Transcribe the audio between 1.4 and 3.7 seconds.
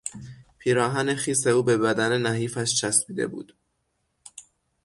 او به بدن نحیفش چسبیده بود.